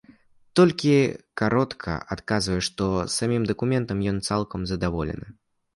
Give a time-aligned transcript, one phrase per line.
[0.59, 0.93] Толькі
[1.43, 2.85] каротка адказвае, што
[3.19, 5.27] самім дакументам ён цалкам задаволены.